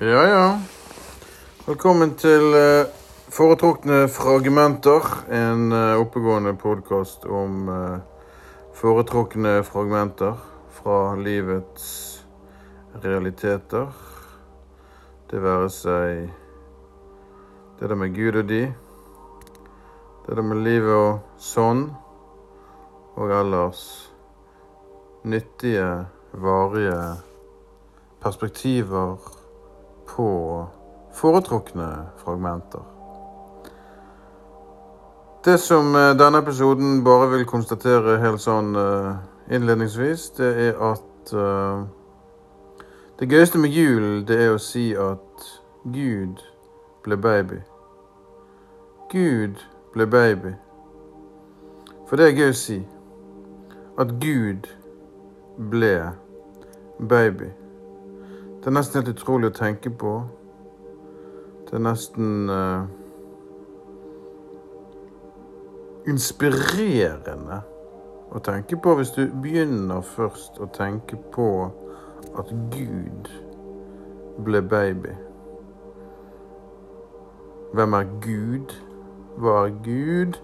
Ja, 0.00 0.26
ja. 0.26 0.60
Velkommen 1.66 2.12
til 2.14 2.52
uh, 2.54 2.86
Foretrukne 3.34 4.04
fragmenter. 4.06 5.02
En 5.26 5.72
uh, 5.74 5.98
oppegående 5.98 6.52
podkast 6.54 7.24
om 7.26 7.66
uh, 7.66 7.96
foretrukne 8.78 9.56
fragmenter 9.66 10.36
fra 10.76 11.16
livets 11.18 11.88
realiteter. 13.02 13.88
Det 15.32 15.40
være 15.42 15.66
seg 15.74 16.30
det 17.80 17.90
der 17.90 17.98
med 17.98 18.14
Gud 18.14 18.38
og 18.38 18.46
de, 18.52 18.60
det 20.28 20.38
der 20.38 20.46
med 20.46 20.62
livet 20.62 20.94
og 20.94 21.42
sånn, 21.42 21.88
og 23.18 23.34
ellers 23.40 23.82
nyttige, 25.26 25.90
varige 26.38 27.02
perspektiver 28.22 29.37
på 30.18 30.28
foretrukne 31.14 31.88
fragmenter. 32.18 32.82
Det 35.44 35.58
som 35.62 35.94
eh, 35.94 36.16
denne 36.18 36.42
episoden 36.42 37.04
bare 37.06 37.30
vil 37.30 37.46
konstatere 37.46 38.18
helt 38.18 38.42
sånn 38.42 38.74
eh, 38.76 39.12
innledningsvis, 39.54 40.24
det 40.36 40.48
er 40.66 40.80
at 40.82 41.30
uh, 41.32 41.86
det 43.20 43.28
gøyeste 43.30 43.58
med 43.62 43.72
jul, 43.72 44.26
det 44.28 44.36
er 44.42 44.50
å 44.52 44.60
si 44.60 44.90
at 44.98 45.46
Gud 45.94 46.42
ble 47.06 47.16
baby. 47.16 47.60
Gud 49.12 49.62
ble 49.94 50.06
baby. 50.10 50.52
For 52.10 52.20
det 52.20 52.28
er 52.28 52.36
gøy 52.36 52.52
å 52.52 52.58
si. 52.58 52.78
At 53.98 54.18
Gud 54.20 54.68
ble 55.70 55.94
baby. 56.98 57.54
Det 58.58 58.66
er 58.66 58.74
nesten 58.74 58.98
helt 58.98 59.14
utrolig 59.14 59.52
å 59.52 59.54
tenke 59.54 59.90
på. 59.90 60.12
Det 61.68 61.76
er 61.78 61.82
nesten 61.84 62.50
uh, 62.50 62.88
inspirerende 66.10 67.60
å 68.34 68.42
tenke 68.44 68.76
på 68.82 68.96
hvis 68.98 69.14
du 69.14 69.22
begynner 69.44 70.02
først 70.16 70.58
å 70.58 70.66
tenke 70.74 71.20
på 71.34 71.48
at 72.34 72.50
Gud 72.74 73.30
ble 74.44 74.62
baby. 74.74 75.14
Hvem 77.78 77.94
er 77.94 78.12
Gud? 78.24 78.74
Hva 79.38 79.58
er 79.66 79.74
Gud? 79.86 80.38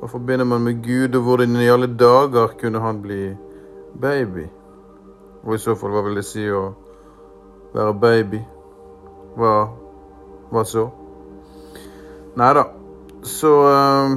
Hva 0.00 0.10
forbinder 0.10 0.48
man 0.48 0.64
med 0.66 0.82
Gud, 0.82 1.14
og 1.14 1.28
hvordan 1.28 1.60
i 1.62 1.70
alle 1.70 1.86
dager 1.86 2.56
kunne 2.58 2.80
han 2.82 3.02
bli 3.04 3.36
baby? 4.02 4.48
Og 5.44 5.54
i 5.54 5.62
så 5.62 5.76
fall, 5.78 5.94
hva 5.94 6.02
vil 6.08 6.18
det 6.18 6.26
si 6.26 6.48
å 6.50 6.72
være 7.74 7.94
baby. 7.94 8.40
Hva, 9.36 9.52
hva 10.52 10.64
så? 10.64 10.86
Nei 12.36 12.52
da. 12.56 12.64
Så 13.22 13.52
uh, 13.68 14.16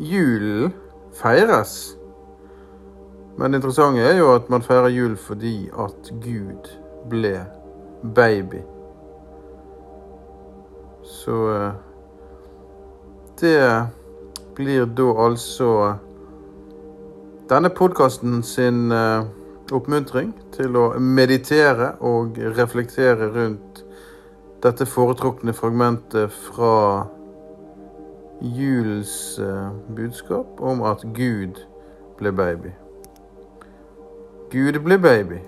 julen 0.00 0.74
feires. 1.12 1.96
Men 3.38 3.52
det 3.52 3.60
interessante 3.60 4.04
er 4.04 4.18
jo 4.18 4.34
at 4.34 4.50
man 4.50 4.62
feirer 4.62 4.88
jul 4.88 5.16
fordi 5.16 5.70
at 5.78 6.12
Gud 6.22 6.70
ble 7.10 7.46
baby. 8.14 8.62
Så 11.02 11.32
uh, 11.32 11.72
det 13.40 13.86
blir 14.54 14.84
da 14.84 15.08
altså 15.24 15.94
denne 17.50 17.70
podkasten 17.70 18.42
sin 18.42 18.92
uh, 18.92 19.24
oppmuntring 19.72 20.32
til 20.54 20.76
å 20.76 20.84
meditere 20.98 21.94
og 22.04 22.38
reflektere 22.56 23.30
rundt 23.34 23.84
dette 24.64 24.86
foretrukne 24.88 25.54
fragmentet 25.56 26.32
fra 26.32 27.06
julens 28.40 29.38
eh, 29.38 29.70
budskap 29.96 30.60
om 30.60 30.82
at 30.88 31.04
Gud 31.16 31.62
ble 32.20 32.32
baby. 32.32 32.74
Gud 34.50 34.80
ble 34.84 34.98
baby. 34.98 35.40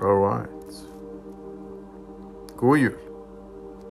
All 0.00 0.20
right. 0.22 0.82
God 2.56 2.76
jul. 2.78 3.09